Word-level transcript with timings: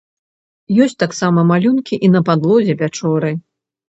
Ёсць 0.85 0.95
таксама 1.03 1.43
малюнкі 1.51 1.99
і 2.07 2.09
на 2.15 2.21
падлозе 2.31 2.73
пячоры. 2.81 3.31